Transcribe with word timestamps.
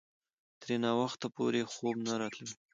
ترې 0.61 0.75
ناوخته 0.85 1.27
پورې 1.35 1.61
خوب 1.73 1.95
نه 2.07 2.13
راتلو. 2.21 2.53